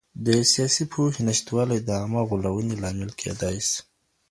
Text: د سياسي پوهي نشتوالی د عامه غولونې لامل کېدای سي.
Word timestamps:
د 0.25 0.27
سياسي 0.51 0.83
پوهي 0.91 1.21
نشتوالی 1.29 1.79
د 1.81 1.89
عامه 1.99 2.21
غولونې 2.29 2.75
لامل 2.83 3.11
کېدای 3.21 3.57
سي. 3.67 3.79